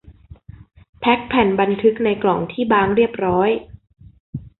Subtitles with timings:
[0.99, 3.49] แพ็คแผ่นบันทึกในกล่องที่บางเรียบร้อย